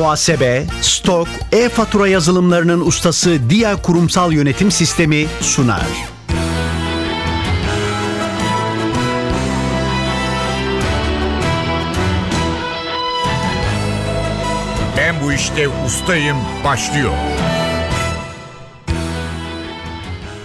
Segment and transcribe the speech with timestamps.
[0.00, 5.86] muhasebe, stok, e-fatura yazılımlarının ustası Dia Kurumsal Yönetim Sistemi sunar.
[14.96, 17.12] Ben bu işte ustayım başlıyor.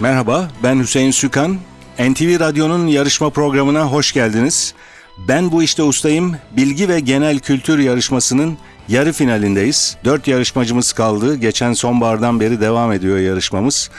[0.00, 1.58] Merhaba, ben Hüseyin Sükan.
[1.98, 4.74] NTV Radyo'nun yarışma programına hoş geldiniz.
[5.18, 6.36] Ben bu işte ustayım.
[6.56, 8.58] Bilgi ve genel kültür yarışmasının
[8.88, 9.96] yarı finalindeyiz.
[10.04, 11.36] Dört yarışmacımız kaldı.
[11.36, 13.90] Geçen sonbahardan beri devam ediyor yarışmamız.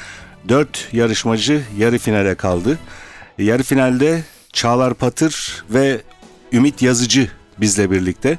[0.50, 2.80] Dört yarışmacı yarı finale kaldı.
[3.38, 6.02] Yarı finalde Çağlar Patır ve
[6.52, 8.38] Ümit Yazıcı bizle birlikte.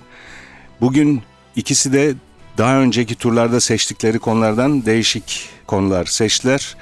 [0.80, 1.22] Bugün
[1.56, 2.14] ikisi de
[2.58, 6.76] daha önceki turlarda seçtikleri konulardan değişik konular seçtiler.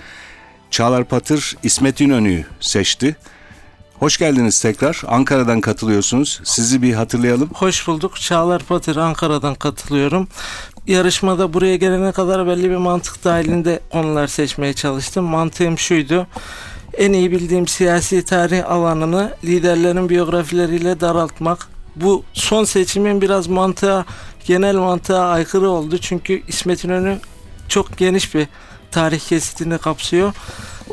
[0.71, 3.17] Çağlar Patır İsmet İnönü'yü seçti.
[3.99, 5.03] Hoş geldiniz tekrar.
[5.09, 6.41] Ankara'dan katılıyorsunuz.
[6.45, 7.51] Sizi bir hatırlayalım.
[7.55, 8.17] Hoş bulduk.
[8.17, 10.29] Çağlar Patır Ankara'dan katılıyorum.
[10.87, 15.25] Yarışmada buraya gelene kadar belli bir mantık dahilinde konular seçmeye çalıştım.
[15.25, 16.27] Mantığım şuydu.
[16.95, 21.69] En iyi bildiğim siyasi tarih alanını liderlerin biyografileriyle daraltmak.
[21.97, 24.05] Bu son seçimin biraz mantığa,
[24.45, 25.99] genel mantığa aykırı oldu.
[25.99, 27.19] Çünkü İsmet İnönü
[27.69, 28.49] çok geniş bir
[28.91, 30.35] tarih kesitini kapsıyor.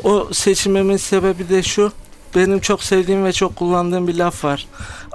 [0.04, 1.92] O seçimimin sebebi de şu.
[2.34, 4.66] Benim çok sevdiğim ve çok kullandığım bir laf var.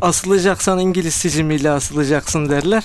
[0.02, 2.84] Asılacaksan İngiliz sicimiyle asılacaksın derler.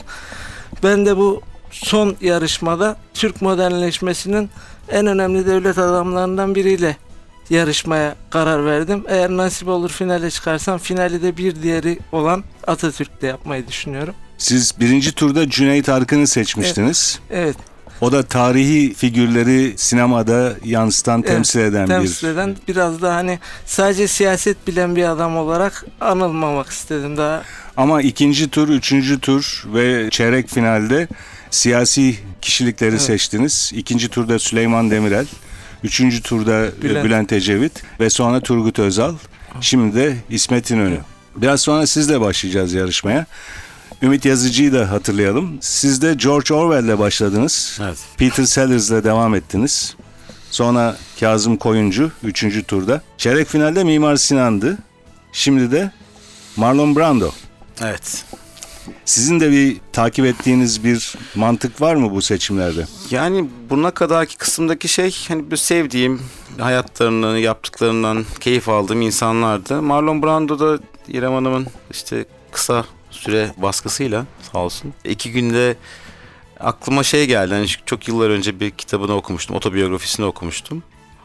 [0.83, 4.51] Ben de bu son yarışmada Türk modernleşmesinin
[4.89, 6.97] en önemli devlet adamlarından biriyle
[7.51, 9.05] yarışmaya karar verdim.
[9.09, 14.15] Eğer nasip olur finale çıkarsam finali de bir diğeri olan Atatürk'le yapmayı düşünüyorum.
[14.39, 17.19] Siz birinci turda Cüneyt Arkın'ı seçmiştiniz.
[17.31, 17.57] Evet.
[18.05, 22.33] O da tarihi figürleri sinemada yansıtan, Evet, temsil eden temsil bir...
[22.33, 27.43] eden biraz da hani sadece siyaset bilen bir adam olarak anılmamak istedim daha.
[27.77, 31.09] Ama ikinci tur, üçüncü tur ve çeyrek finalde
[31.51, 33.03] siyasi kişilikleri Evet.
[33.03, 33.73] seçtiniz.
[33.75, 35.27] İkinci turda Süleyman Demirel,
[35.83, 37.33] üçüncü turda Bülent, Bülent.
[37.33, 39.15] Ecevit ve sonra Turgut Özal.
[39.61, 40.99] Şimdi de İsmet İnönü.
[41.37, 43.27] Biraz sonra sizle başlayacağız yarışmaya.
[44.03, 45.59] Ümit Yazıcı'yı da hatırlayalım.
[45.61, 47.81] Siz de George Orwell'le başladınız.
[47.83, 47.99] Evet.
[48.17, 49.97] Peter Sellers'le devam ettiniz.
[50.51, 52.67] Sonra Kazım Koyuncu 3.
[52.67, 53.03] turda.
[53.19, 54.79] Çeyrek finalde Mimar Sinan'dı.
[55.33, 55.91] Şimdi de
[56.57, 57.31] Marlon Brando.
[57.81, 58.25] Evet.
[59.05, 62.87] Sizin de bir takip ettiğiniz bir mantık var mı bu seçimlerde?
[63.11, 66.23] Yani buna kadarki kısımdaki şey hani bir sevdiğim
[66.59, 69.83] hayatlarını, yaptıklarından keyif aldığım insanlardı.
[69.83, 70.79] Marlon Brando da
[71.09, 72.85] İrem Hanım'ın işte kısa
[73.15, 74.93] süre baskısıyla sağ olsun.
[75.05, 75.77] iki günde
[76.61, 77.55] aklıma şey geldi.
[77.55, 79.57] Hani çok yıllar önce bir kitabını okumuştum.
[79.57, 80.83] Otobiyografisini okumuştum.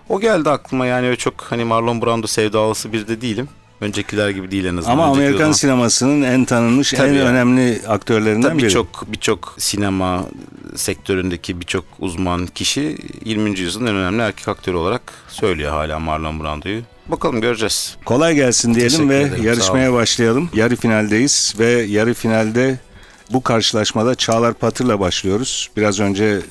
[0.09, 3.49] O geldi aklıma yani öyle çok hani Marlon Brando sevdalısı bir de değilim.
[3.81, 4.93] Öncekiler gibi değil en azından.
[4.93, 7.25] Ama Önceki Amerikan zaman- sinemasının en tanınmış, Tabii en ya.
[7.25, 8.65] önemli aktörlerinden Tabii biri.
[8.65, 10.25] birçok birçok sinema
[10.75, 13.59] sektöründeki birçok uzman kişi 20.
[13.59, 16.81] yüzyılın en önemli erkek aktörü olarak söylüyor hala Marlon Brando'yu.
[17.11, 17.97] Bakalım göreceğiz.
[18.05, 20.49] Kolay gelsin diyelim Teşekkür ve ederim, yarışmaya başlayalım.
[20.53, 22.79] Yarı finaldeyiz ve yarı finalde
[23.29, 25.69] bu karşılaşmada Çağlar Patır'la başlıyoruz.
[25.77, 26.41] Biraz önce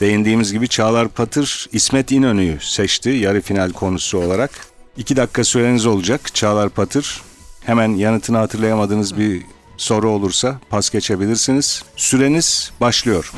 [0.00, 4.50] değindiğimiz gibi Çağlar Patır İsmet İnönü'yü seçti yarı final konusu olarak.
[4.96, 7.22] İki dakika süreniz olacak Çağlar Patır.
[7.64, 9.42] Hemen yanıtını hatırlayamadığınız bir
[9.76, 11.82] soru olursa pas geçebilirsiniz.
[11.96, 13.32] Süreniz başlıyor.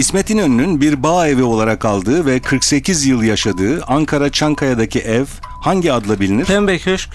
[0.00, 5.92] İsmet İnönü'nün bir bağ evi olarak aldığı ve 48 yıl yaşadığı Ankara Çankaya'daki ev hangi
[5.92, 6.44] adla bilinir?
[6.44, 7.10] Pembe Köşk,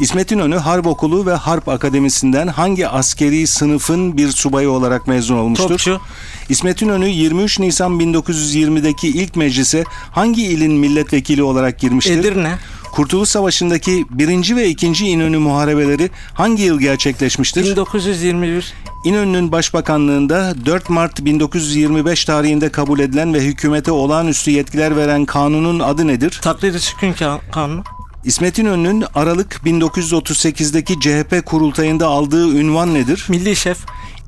[0.00, 5.68] İsmet İnönü Harp Okulu ve Harp Akademisi'nden hangi askeri sınıfın bir subayı olarak mezun olmuştur?
[5.68, 6.00] Topçu,
[6.48, 12.18] İsmet İnönü 23 Nisan 1920'deki ilk meclise hangi ilin milletvekili olarak girmiştir?
[12.18, 12.58] Edirne,
[12.92, 14.56] Kurtuluş Savaşı'ndaki 1.
[14.56, 14.86] ve 2.
[15.06, 17.64] İnönü muharebeleri hangi yıl gerçekleşmiştir?
[17.64, 18.72] 1921,
[19.04, 26.06] İnönü'nün başbakanlığında 4 Mart 1925 tarihinde kabul edilen ve hükümete olağanüstü yetkiler veren kanunun adı
[26.06, 26.38] nedir?
[26.42, 27.82] Takdiri Çıkın Ka- Kanunu,
[28.24, 33.26] İsmet İnönü'nün Aralık 1938'deki CHP kurultayında aldığı ünvan nedir?
[33.28, 33.78] Milli Şef,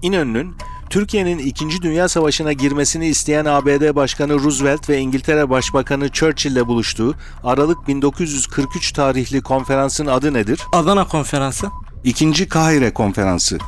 [0.03, 0.55] İnönü'nün
[0.93, 1.83] Türkiye'nin 2.
[1.83, 8.93] Dünya Savaşı'na girmesini isteyen ABD Başkanı Roosevelt ve İngiltere Başbakanı Churchill ile buluştuğu Aralık 1943
[8.93, 10.61] tarihli konferansın adı nedir?
[10.73, 11.71] Adana Konferansı,
[12.05, 13.59] İkinci Kahire Konferansı.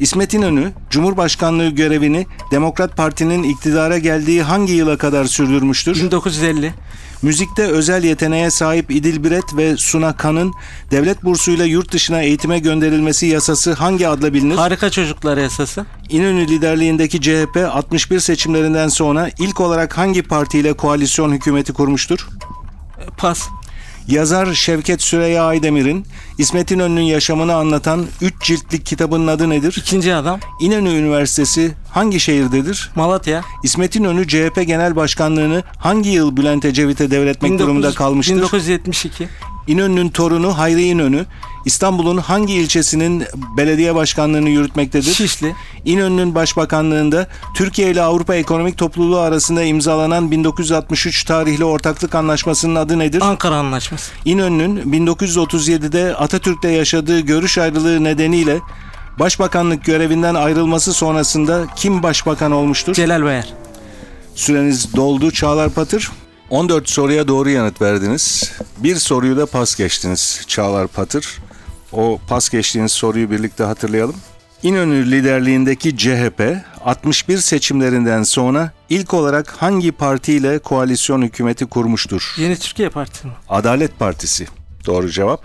[0.00, 5.96] İsmet İnönü, Cumhurbaşkanlığı görevini Demokrat Parti'nin iktidara geldiği hangi yıla kadar sürdürmüştür?
[5.96, 6.74] 1950,
[7.22, 10.54] Müzikte özel yeteneğe sahip İdil Biret ve Suna Kan'ın
[10.90, 14.56] devlet bursuyla yurt dışına eğitime gönderilmesi yasası hangi adla bilinir?
[14.56, 21.72] Harika Çocuklar Yasası, İnönü liderliğindeki CHP 61 seçimlerinden sonra ilk olarak hangi partiyle koalisyon hükümeti
[21.72, 22.28] kurmuştur?
[23.18, 23.48] Pas,
[24.10, 26.06] Yazar Şevket Süreyya Aydemir'in
[26.38, 29.76] İsmet İnönü'nün yaşamını anlatan 3 ciltlik kitabının adı nedir?
[29.78, 32.90] İkinci adam İnönü Üniversitesi hangi şehirdedir?
[32.94, 33.42] Malatya.
[33.62, 38.36] İsmet İnönü CHP Genel Başkanlığını hangi yıl Bülent Ecevit'e devretmek 19 durumunda kalmıştır?
[38.36, 39.28] 1972.
[39.66, 41.26] İnönü'nün torunu Hayri İnönü
[41.64, 43.24] İstanbul'un hangi ilçesinin
[43.56, 45.14] belediye başkanlığını yürütmektedir?
[45.14, 45.54] Şişli.
[45.84, 53.20] İnönü'nün başbakanlığında Türkiye ile Avrupa Ekonomik Topluluğu arasında imzalanan 1963 tarihli ortaklık anlaşmasının adı nedir?
[53.22, 54.12] Ankara Anlaşması.
[54.24, 58.60] İnönü'nün 1937'de Atatürk'te yaşadığı görüş ayrılığı nedeniyle
[59.20, 62.94] başbakanlık görevinden ayrılması sonrasında kim başbakan olmuştur?
[62.94, 63.48] Celal Bayar.
[64.34, 66.10] Süreniz doldu Çağlar Patır.
[66.50, 68.52] 14 soruya doğru yanıt verdiniz.
[68.78, 71.38] Bir soruyu da pas geçtiniz Çağlar Patır.
[71.92, 74.16] O pas geçtiğiniz soruyu birlikte hatırlayalım.
[74.62, 82.34] İnönü liderliğindeki CHP 61 seçimlerinden sonra ilk olarak hangi partiyle koalisyon hükümeti kurmuştur?
[82.38, 83.32] Yeni Türkiye Partisi mi?
[83.48, 84.46] Adalet Partisi.
[84.86, 85.44] Doğru cevap.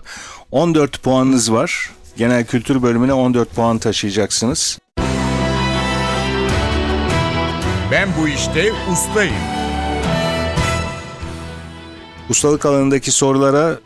[0.52, 1.90] 14 puanınız var.
[2.18, 4.80] Genel kültür bölümüne 14 puan taşıyacaksınız.
[7.92, 9.36] Ben bu işte ustayım.
[12.30, 13.80] Ustalık alanındaki sorulara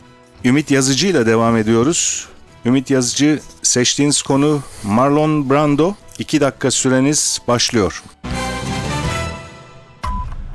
[0.46, 2.28] Ümit Yazıcı ile devam ediyoruz.
[2.66, 5.94] Ümit Yazıcı seçtiğiniz konu Marlon Brando.
[6.20, 8.04] 2 dakika süreniz başlıyor.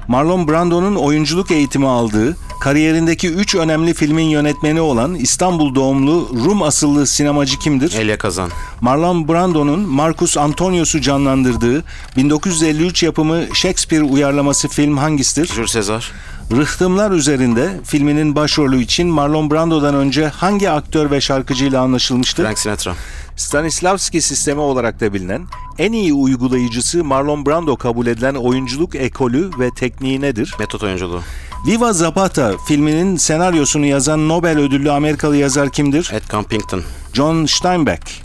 [0.08, 7.06] Marlon Brando'nun oyunculuk eğitimi aldığı, kariyerindeki 3 önemli filmin yönetmeni olan İstanbul doğumlu Rum asıllı
[7.06, 7.94] sinemacı kimdir?
[7.98, 8.50] Elia Kazan.
[8.80, 11.84] Marlon Brando'nun Marcus Antonius'u canlandırdığı
[12.16, 15.46] 1953 yapımı Shakespeare uyarlaması film hangisidir?
[15.46, 16.12] Jules Sezar.
[16.52, 22.44] Rıhtımlar üzerinde filminin başrolü için Marlon Brando'dan önce hangi aktör ve şarkıcıyla anlaşılmıştır?
[22.44, 22.94] Frank Sinatra.
[23.36, 25.46] Stanislavski sistemi olarak da bilinen
[25.78, 30.54] en iyi uygulayıcısı Marlon Brando kabul edilen oyunculuk ekolü ve tekniği nedir?
[30.58, 31.20] Metot oyunculuğu.
[31.66, 36.10] Viva Zapata filminin senaryosunu yazan Nobel ödüllü Amerikalı yazar kimdir?
[36.12, 36.82] Edgar Pinkton.
[37.12, 38.22] John Steinbeck.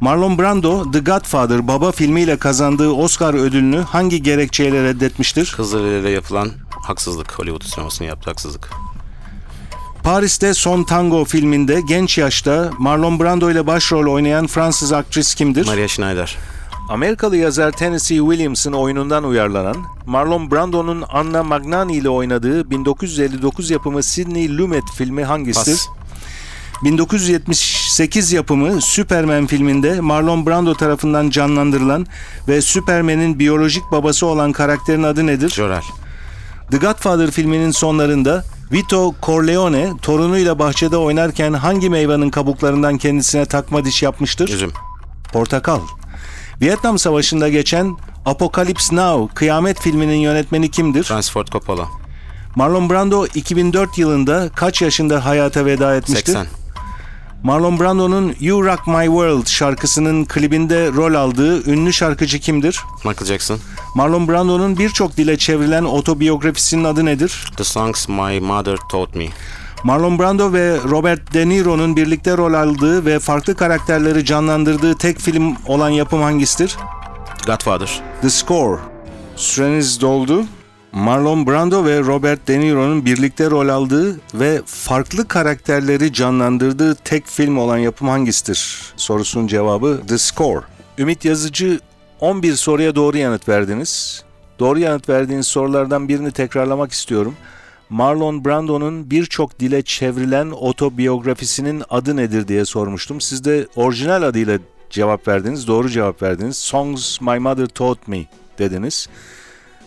[0.00, 5.52] Marlon Brando The Godfather Baba filmiyle kazandığı Oscar ödülünü hangi gerekçeyle reddetmiştir?
[5.56, 7.38] Kızlarıyla yapılan haksızlık.
[7.38, 8.70] Hollywood sinemasının yaptığı haksızlık.
[10.02, 15.66] Paris'te Son Tango filminde genç yaşta Marlon Brando ile başrol oynayan Fransız aktris kimdir?
[15.66, 16.36] Maria Schneider.
[16.92, 24.56] Amerikalı yazar Tennessee Williams'ın oyunundan uyarlanan, Marlon Brando'nun Anna Magnani ile oynadığı 1959 yapımı Sidney
[24.58, 25.72] Lumet filmi hangisidir?
[25.72, 25.88] Pas.
[26.84, 32.06] 1978 yapımı Superman filminde Marlon Brando tarafından canlandırılan
[32.48, 35.48] ve Superman'in biyolojik babası olan karakterin adı nedir?
[35.50, 35.82] Jorel.
[36.70, 44.02] The Godfather filminin sonlarında Vito Corleone torunuyla bahçede oynarken hangi meyvenin kabuklarından kendisine takma diş
[44.02, 44.48] yapmıştır?
[44.48, 44.72] Üzüm.
[45.32, 45.80] Portakal.
[46.62, 51.02] Vietnam Savaşı'nda geçen Apocalypse Now, Kıyamet filminin yönetmeni kimdir?
[51.02, 51.88] Francis Ford Coppola.
[52.56, 56.32] Marlon Brando 2004 yılında kaç yaşında hayata veda etmiştir?
[56.32, 56.46] 80.
[57.42, 62.80] Marlon Brando'nun You Rock My World şarkısının klibinde rol aldığı ünlü şarkıcı kimdir?
[63.04, 63.58] Michael Jackson.
[63.94, 67.52] Marlon Brando'nun birçok dile çevrilen otobiyografisinin adı nedir?
[67.56, 69.26] The Songs My Mother Taught Me.
[69.84, 75.56] Marlon Brando ve Robert De Niro'nun birlikte rol aldığı ve farklı karakterleri canlandırdığı tek film
[75.66, 76.76] olan yapım hangisidir?
[77.46, 78.00] Godfather.
[78.20, 78.80] The Score.
[79.36, 80.44] Süreniz doldu.
[80.92, 87.58] Marlon Brando ve Robert De Niro'nun birlikte rol aldığı ve farklı karakterleri canlandırdığı tek film
[87.58, 88.92] olan yapım hangisidir?
[88.96, 90.60] Sorusunun cevabı The Score.
[90.98, 91.80] Ümit Yazıcı
[92.20, 94.24] 11 soruya doğru yanıt verdiniz.
[94.58, 97.34] Doğru yanıt verdiğiniz sorulardan birini tekrarlamak istiyorum.
[97.92, 103.20] Marlon Brando'nun birçok dile çevrilen otobiyografisinin adı nedir diye sormuştum.
[103.20, 104.58] Siz de orijinal adıyla
[104.90, 106.56] cevap verdiniz, doğru cevap verdiniz.
[106.56, 108.24] Songs My Mother Taught Me
[108.58, 109.08] dediniz.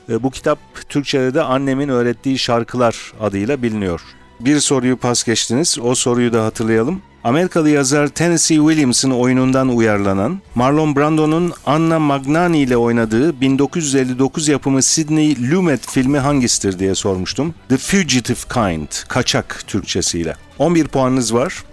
[0.10, 0.60] E, Bu kitap
[0.90, 4.02] Türkçe'de de Annemin Öğrettiği Şarkılar adıyla biliniyor.
[4.40, 7.02] Bir soruyu pas geçtiniz, o soruyu da hatırlayalım.
[7.25, 15.51] Amerikalı yazar Tennessee Williams'ın oyunundan uyarlanan, Marlon Brando'nun Anna Magnani ile oynadığı 1959 yapımı Sidney
[15.51, 17.55] Lumet filmi hangisidir diye sormuştum.
[17.70, 20.36] The Fugitive Kind, Kaçak Türkçesiyle.
[20.60, 21.63] 11 puanınız var.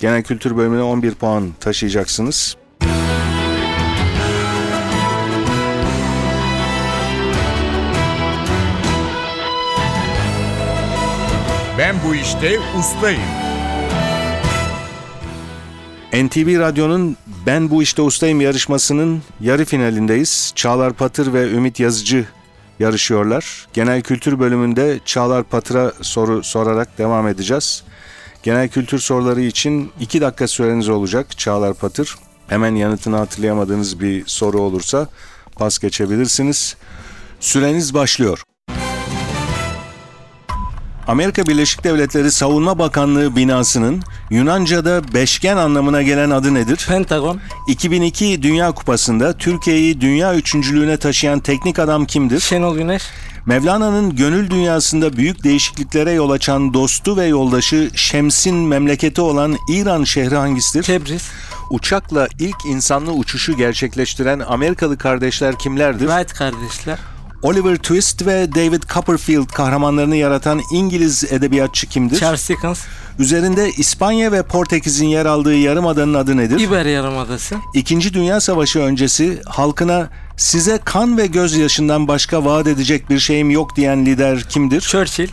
[0.00, 2.56] Genel kültür bölümüne 11 puan taşıyacaksınız.
[11.78, 13.45] Ben bu işte ustayım.
[16.24, 20.52] NTV Radyo'nun Ben Bu İşte Ustayım yarışmasının yarı finalindeyiz.
[20.54, 22.26] Çağlar Patır ve Ümit Yazıcı
[22.78, 23.66] yarışıyorlar.
[23.72, 27.82] Genel kültür bölümünde Çağlar Patır'a soru sorarak devam edeceğiz.
[28.42, 32.16] Genel kültür soruları için 2 dakika süreniz olacak Çağlar Patır.
[32.48, 35.08] Hemen yanıtını hatırlayamadığınız bir soru olursa
[35.56, 36.76] pas geçebilirsiniz.
[37.40, 38.42] Süreniz başlıyor.
[41.06, 46.86] Amerika Birleşik Devletleri Savunma Bakanlığı binasının Yunanca'da beşgen anlamına gelen adı nedir?
[46.88, 52.40] Pentagon, 2002 Dünya Kupası'nda Türkiye'yi dünya üçüncülüğüne taşıyan teknik adam kimdir?
[52.40, 53.02] Şenol Güneş,
[53.46, 60.36] Mevlana'nın gönül dünyasında büyük değişikliklere yol açan dostu ve yoldaşı Şems'in memleketi olan İran şehri
[60.36, 60.82] hangisidir?
[60.82, 61.28] Tebriz,
[61.70, 66.06] Uçakla ilk insanlı uçuşu gerçekleştiren Amerikalı kardeşler kimlerdir?
[66.06, 66.98] Wright kardeşler,
[67.46, 72.18] Oliver Twist ve David Copperfield kahramanlarını yaratan İngiliz edebiyatçı kimdir?
[72.20, 72.84] Charles Dickens,
[73.18, 76.60] Üzerinde İspanya ve Portekiz'in yer aldığı yarımadanın adı nedir?
[76.60, 83.18] İber Yarımadası, İkinci Dünya Savaşı öncesi halkına size kan ve gözyaşından başka vaat edecek bir
[83.18, 84.80] şeyim yok diyen lider kimdir?
[84.80, 85.28] Churchill,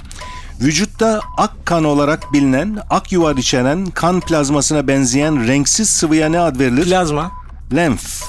[0.61, 6.59] Vücutta ak kan olarak bilinen, ak yuvar içeren, kan plazmasına benzeyen renksiz sıvıya ne ad
[6.59, 6.85] verilir?
[6.85, 7.31] Plazma,
[7.75, 8.23] Lenf.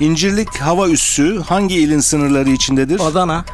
[0.00, 3.00] İncirlik hava üssü hangi ilin sınırları içindedir?
[3.00, 3.44] Adana,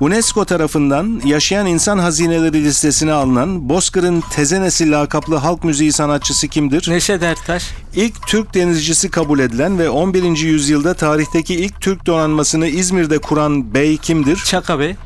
[0.00, 6.90] UNESCO tarafından yaşayan insan hazineleri listesine alınan Bozkır'ın Tezenesi lakaplı halk müziği sanatçısı kimdir?
[6.90, 10.38] Neşet Ertaş, İlk Türk denizcisi kabul edilen ve 11.
[10.38, 14.36] yüzyılda tarihteki ilk Türk donanmasını İzmir'de kuran bey kimdir?
[14.36, 14.96] Çaka Bey,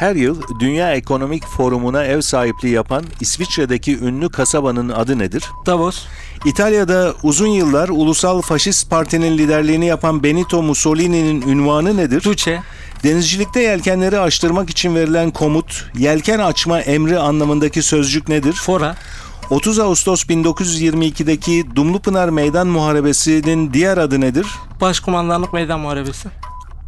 [0.00, 5.44] Her yıl Dünya Ekonomik Forumu'na ev sahipliği yapan İsviçre'deki ünlü kasabanın adı nedir?
[5.66, 6.04] Davos,
[6.44, 12.22] İtalya'da uzun yıllar Ulusal Faşist Parti'nin liderliğini yapan Benito Mussolini'nin ünvanı nedir?
[12.24, 12.62] Duce,
[13.04, 18.52] Denizcilikte yelkenleri açtırmak için verilen komut, yelken açma emri anlamındaki sözcük nedir?
[18.52, 18.96] Fora,
[19.50, 24.46] 30 Ağustos 1922'deki Dumlupınar Meydan Muharebesi'nin diğer adı nedir?
[24.80, 26.28] Başkumandanlık Meydan Muharebesi,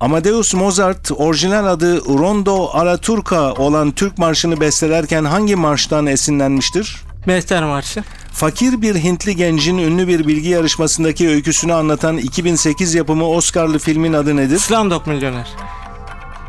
[0.02, 7.02] Amadeus Mozart orijinal adı Rondo alla Turca olan Türk marşını bestelerken hangi marştan esinlenmiştir?
[7.26, 13.78] Mehter Marşı, Fakir bir Hintli gencin ünlü bir bilgi yarışmasındaki öyküsünü anlatan 2008 yapımı Oscar'lı
[13.78, 14.59] filmin adı nedir?
[14.59, 15.49] Slumdog Milyoner,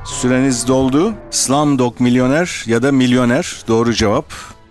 [0.06, 1.14] Süreniz doldu.
[1.32, 4.26] Slumdog Milyoner ya da Milyoner doğru cevap.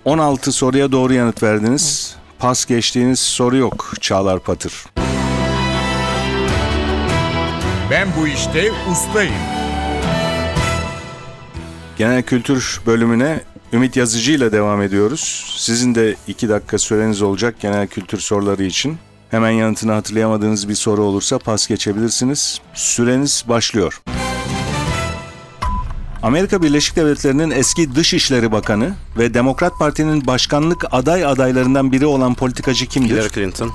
[0.04, 2.16] 16 soruya doğru yanıt verdiniz.
[2.38, 4.72] Pas geçtiğiniz soru yok Çağlar Patır.
[7.92, 9.34] Ben bu işte ustayım.
[11.98, 13.40] Genel kültür bölümüne
[13.72, 15.54] Ümit Yazıcı ile devam ediyoruz.
[15.58, 18.98] Sizin de 2 dakika süreniz olacak genel kültür soruları için.
[19.30, 22.60] Hemen yanıtını hatırlayamadığınız bir soru olursa pas geçebilirsiniz.
[22.74, 24.02] Süreniz başlıyor.
[26.22, 32.86] Amerika Birleşik Devletleri'nin eski Dışişleri Bakanı ve Demokrat Parti'nin başkanlık aday adaylarından biri olan politikacı
[32.86, 33.14] kimdir?
[33.14, 33.72] Hillary Clinton,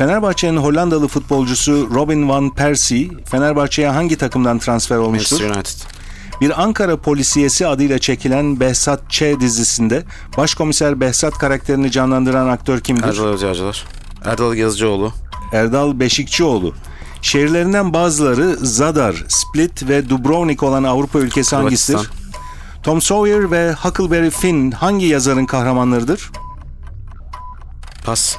[0.00, 5.40] Fenerbahçe'nin Hollandalı futbolcusu Robin van Persie, Fenerbahçe'ye hangi takımdan transfer olmuştur?
[5.40, 9.22] Manchester United, Bir Ankara polisiyesi adıyla çekilen Behzat Ç.
[9.40, 10.04] dizisinde
[10.36, 13.08] başkomiser Behzat karakterini canlandıran aktör kimdir?
[13.08, 13.84] Erdal Özyağcılar,
[14.24, 15.12] Erdal Yazıcıoğlu,
[15.52, 16.74] Erdal Beşikçioğlu.
[17.22, 21.98] Şehirlerinden bazıları Zadar, Split ve Dubrovnik olan Avrupa ülkesi hangisidir?
[21.98, 26.30] Hırvatistan, Tom Sawyer ve Huckleberry Finn hangi yazarın kahramanlarıdır?
[28.04, 28.36] Pas,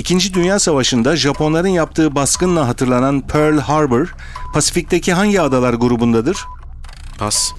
[0.00, 4.14] İkinci Dünya Savaşı'nda Japonların yaptığı baskınla hatırlanan Pearl Harbor,
[4.54, 6.38] Pasifik'teki hangi adalar grubundadır?
[7.18, 7.52] Pas,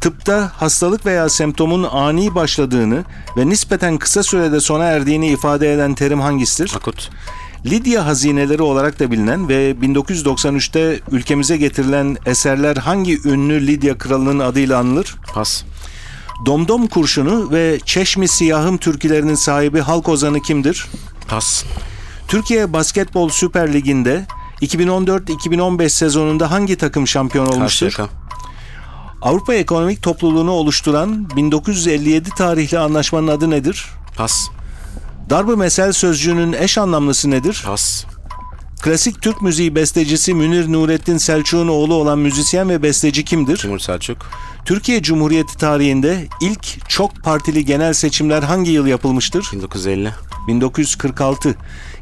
[0.00, 3.04] Tıpta hastalık veya semptomun ani başladığını
[3.36, 6.72] ve nispeten kısa sürede sona erdiğini ifade eden terim hangisidir?
[6.76, 7.10] Akut,
[7.66, 14.78] Lidya hazineleri olarak da bilinen ve 1993'te ülkemize getirilen eserler hangi ünlü Lidya kralının adıyla
[14.78, 15.16] anılır?
[15.34, 15.64] Pas,
[16.46, 20.86] Domdom kurşunu ve Çeşmi Siyahım türkülerinin sahibi halk ozanı kimdir?
[21.28, 21.64] Pas,
[22.28, 24.26] Türkiye Basketbol Süper Ligi'nde
[24.62, 27.86] 2014-2015 sezonunda hangi takım şampiyon olmuştur?
[27.86, 28.12] Karşıyaka,
[29.22, 33.86] Avrupa Ekonomik Topluluğunu oluşturan 1957 tarihli anlaşmanın adı nedir?
[34.16, 34.48] Pas,
[35.30, 37.62] Darbe mesel sözcüğünün eş anlamlısı nedir?
[37.66, 38.04] Pas,
[38.82, 43.56] Klasik Türk müziği bestecisi Münir Nurettin Selçuk'un oğlu olan müzisyen ve besteci kimdir?
[43.56, 44.18] Timur Selçuk,
[44.64, 49.46] Türkiye Cumhuriyeti tarihinde ilk çok partili genel seçimler hangi yıl yapılmıştır?
[49.52, 50.12] 1950,
[50.48, 51.54] 1946.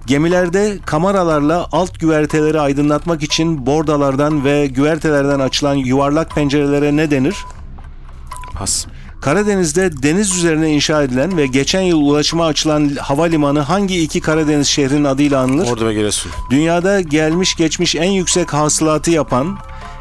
[0.06, 7.36] Gemilerde kameralarla alt güverteleri aydınlatmak için bordalardan ve güvertelerden açılan yuvarlak pencerelere ne denir?
[8.54, 8.86] Pas,
[9.20, 15.04] Karadeniz'de deniz üzerine inşa edilen ve geçen yıl ulaşıma açılan havalimanı hangi iki Karadeniz şehrinin
[15.04, 15.66] adıyla anılır?
[15.66, 19.58] Ordu ve Giresun, Dünyada gelmiş geçmiş en yüksek hasılatı yapan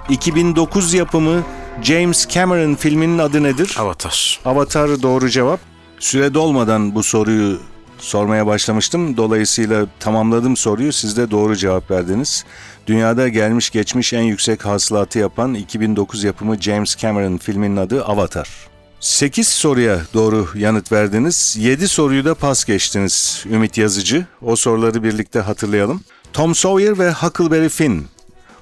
[0.10, 1.44] 2009 yapımı
[1.82, 3.76] James Cameron filminin adı nedir?
[3.80, 5.60] Avatar, Avatar doğru cevap.
[6.00, 7.60] Süre dolmadan bu soruyu
[7.98, 9.18] sormaya başlamıştım.
[9.18, 10.94] Dolayısıyla tamamladım soruyu.
[10.94, 12.46] Siz de doğru cevap verdiniz.
[12.88, 18.69] Dünyada gelmiş geçmiş en yüksek hasılatı yapan 2009 yapımı James Cameron filminin adı Avatar.
[19.00, 21.56] 8 soruya doğru yanıt verdiniz.
[21.60, 24.26] 7 soruyu da pas geçtiniz Ümit Yazıcı.
[24.42, 26.02] O soruları birlikte hatırlayalım.
[26.34, 28.08] Tom Sawyer ve Huckleberry Finn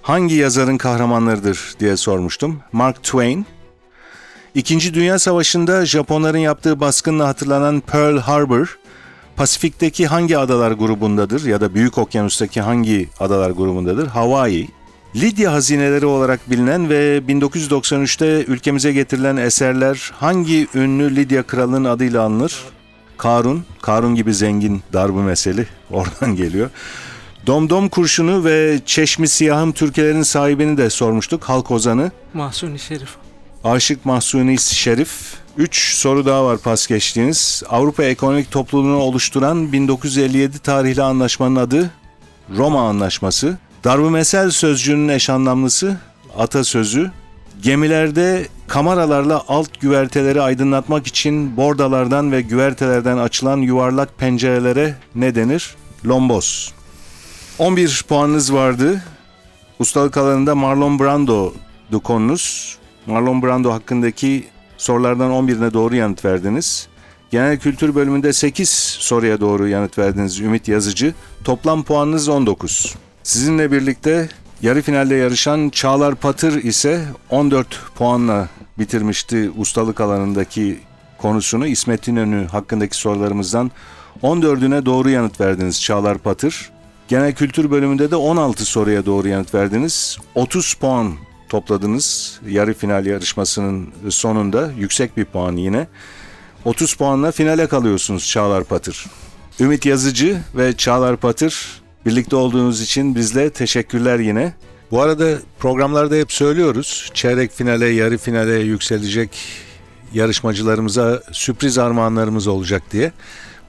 [0.01, 2.59] hangi yazarın kahramanlarıdır diye sormuştum.
[2.71, 3.45] Mark Twain,
[4.55, 8.79] İkinci Dünya Savaşı'nda Japonların yaptığı baskınla hatırlanan Pearl Harbor,
[9.35, 14.07] Pasifik'teki hangi adalar grubundadır ya da Büyük Okyanus'taki hangi adalar grubundadır?
[14.07, 14.76] Hawaii.
[15.15, 22.63] Lidya hazineleri olarak bilinen ve 1993'te ülkemize getirilen eserler hangi ünlü Lidya kralının adıyla anılır?
[23.17, 26.69] Karun, Karun gibi zengin darbu meseli oradan geliyor.
[27.47, 31.43] Domdom kurşunu ve Çeşmi Siyahım Türkelerin sahibini de sormuştuk.
[31.43, 33.09] Halk ozanı Mahsuni Şerif.
[33.63, 35.33] Aşık Mahsuni Şerif.
[35.57, 37.63] 3 soru daha var pas geçtiğiniz.
[37.69, 41.91] Avrupa Ekonomik Topluluğunu oluşturan 1957 tarihli anlaşmanın adı
[42.57, 43.57] Roma Anlaşması.
[43.83, 45.97] Darbımesel sözcüğünün eş anlamlısı
[46.37, 47.11] atasözü.
[47.61, 55.75] Gemilerde kameralarla alt güverteleri aydınlatmak için bordalardan ve güvertelerden açılan yuvarlak pencerelere ne denir?
[56.05, 56.71] Lombos.
[57.59, 59.03] 11 puanınız vardı.
[59.79, 62.77] Ustalık alanında Marlon Brando'du konunuz.
[63.05, 66.87] Marlon Brando hakkındaki sorulardan 11'ine doğru yanıt verdiniz.
[67.31, 68.69] Genel kültür bölümünde 8
[68.99, 71.13] soruya doğru yanıt verdiniz Ümit Yazıcı.
[71.43, 72.95] Toplam puanınız 19.
[73.27, 74.29] Sizinle birlikte
[74.61, 80.79] yarı finalde yarışan Çağlar Patır ise 14 puanla bitirmişti ustalık alanındaki
[81.17, 81.67] konusunu.
[81.67, 83.71] İsmet İnönü hakkındaki sorularımızdan
[84.23, 86.69] 14'üne doğru yanıt verdiniz Çağlar Patır.
[87.07, 90.17] Genel kültür bölümünde de 16 soruya doğru yanıt verdiniz.
[90.35, 91.13] 30 puan
[91.49, 94.71] topladınız yarı final yarışmasının sonunda.
[94.77, 95.87] Yüksek bir puan yine.
[96.65, 99.05] 30 puanla finale kalıyorsunuz Çağlar Patır.
[99.59, 104.53] Ümit Yazıcı ve Çağlar Patır birlikte olduğunuz için bizle teşekkürler yine.
[104.91, 107.11] Bu arada programlarda hep söylüyoruz.
[107.13, 109.29] Çeyrek finale, yarı finale yükselecek
[110.13, 113.11] yarışmacılarımıza sürpriz armağanlarımız olacak diye.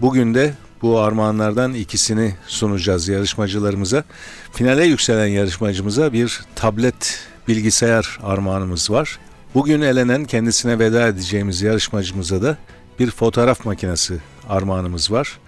[0.01, 4.05] Bugün de bu armağanlardan ikisini sunacağız yarışmacılarımıza.
[4.53, 9.19] Finale yükselen yarışmacımıza bir tablet bilgisayar armağanımız var.
[9.55, 12.57] Bugün elenen kendisine veda edeceğimiz yarışmacımıza da
[12.99, 14.19] bir fotoğraf makinesi
[14.49, 15.39] armağanımız var.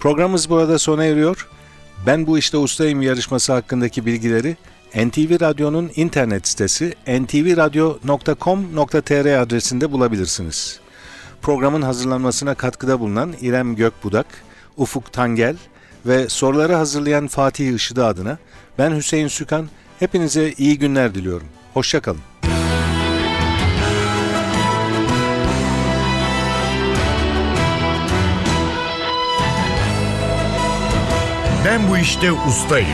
[0.00, 1.48] Programımız burada sona eriyor.
[2.06, 4.56] Ben bu işte ustayım yarışması hakkındaki bilgileri
[4.94, 10.80] NTV Radyo'nun internet sitesi ntvradio.com.tr adresinde bulabilirsiniz.
[11.42, 14.26] Programın hazırlanmasına katkıda bulunan İrem Gökbudak,
[14.76, 15.56] Ufuk Tangel
[16.06, 18.38] ve soruları hazırlayan Fatih Işıdı adına
[18.78, 21.46] ben Hüseyin Sükan hepinize iyi günler diliyorum.
[21.74, 22.29] Hoşçakalın.
[31.64, 32.88] Ben bu işte ustayım.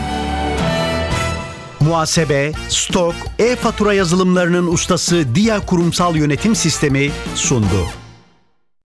[1.81, 7.87] Muhasebe, stok, e-fatura yazılımlarının ustası Dia Kurumsal Yönetim Sistemi sundu.